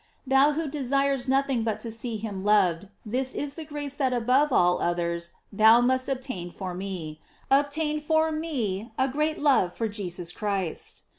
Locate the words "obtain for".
6.09-6.73, 7.51-8.31